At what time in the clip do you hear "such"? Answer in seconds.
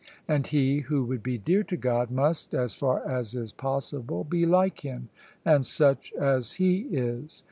5.63-6.11